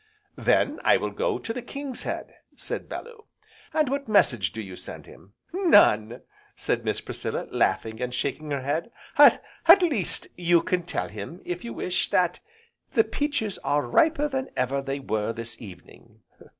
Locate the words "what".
3.87-4.07